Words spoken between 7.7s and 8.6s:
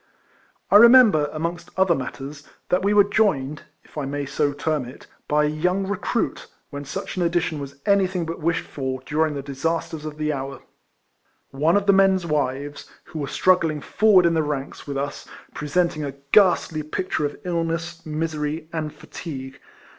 RECOIXECTIOXS OF was anything but